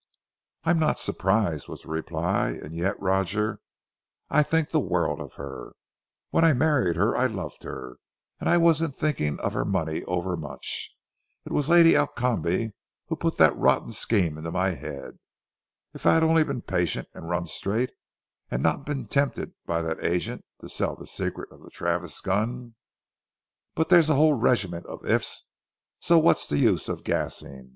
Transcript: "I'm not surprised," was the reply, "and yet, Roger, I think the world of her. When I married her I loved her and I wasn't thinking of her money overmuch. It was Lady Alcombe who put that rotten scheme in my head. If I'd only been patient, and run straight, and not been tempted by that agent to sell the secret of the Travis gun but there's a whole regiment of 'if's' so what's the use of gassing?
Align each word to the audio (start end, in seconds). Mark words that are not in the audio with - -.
"I'm 0.63 0.79
not 0.79 0.97
surprised," 0.97 1.67
was 1.67 1.83
the 1.83 1.89
reply, 1.89 2.57
"and 2.59 2.73
yet, 2.73 2.99
Roger, 2.99 3.59
I 4.31 4.41
think 4.41 4.71
the 4.71 4.79
world 4.79 5.21
of 5.21 5.35
her. 5.35 5.73
When 6.31 6.43
I 6.43 6.53
married 6.53 6.95
her 6.95 7.15
I 7.15 7.27
loved 7.27 7.61
her 7.65 7.97
and 8.39 8.49
I 8.49 8.57
wasn't 8.57 8.95
thinking 8.95 9.39
of 9.41 9.53
her 9.53 9.63
money 9.63 10.03
overmuch. 10.05 10.91
It 11.45 11.51
was 11.51 11.69
Lady 11.69 11.95
Alcombe 11.95 12.73
who 13.09 13.15
put 13.15 13.37
that 13.37 13.55
rotten 13.55 13.91
scheme 13.91 14.39
in 14.39 14.51
my 14.53 14.69
head. 14.71 15.19
If 15.93 16.07
I'd 16.07 16.23
only 16.23 16.43
been 16.43 16.63
patient, 16.63 17.07
and 17.13 17.29
run 17.29 17.45
straight, 17.45 17.91
and 18.49 18.63
not 18.63 18.87
been 18.87 19.05
tempted 19.05 19.53
by 19.67 19.83
that 19.83 20.03
agent 20.03 20.43
to 20.61 20.69
sell 20.69 20.95
the 20.95 21.05
secret 21.05 21.51
of 21.51 21.61
the 21.61 21.69
Travis 21.69 22.19
gun 22.21 22.73
but 23.75 23.89
there's 23.89 24.09
a 24.09 24.15
whole 24.15 24.33
regiment 24.33 24.87
of 24.87 25.05
'if's' 25.05 25.47
so 25.99 26.17
what's 26.17 26.47
the 26.47 26.57
use 26.57 26.89
of 26.89 27.03
gassing? 27.03 27.69